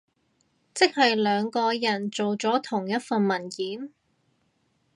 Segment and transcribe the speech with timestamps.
[0.73, 3.93] 即係兩個人做咗同一份文件？